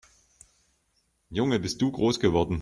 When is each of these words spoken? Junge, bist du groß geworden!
Junge, 1.29 1.59
bist 1.59 1.79
du 1.79 1.91
groß 1.91 2.19
geworden! 2.19 2.49